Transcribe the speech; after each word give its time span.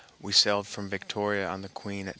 We 0.19 0.31
sailed 0.31 0.65
from 0.65 0.89
Victoria 0.89 1.47
on 1.47 1.61
the 1.61 1.69
Queen 1.69 2.05
at 2.07 2.09
10. 2.09 2.09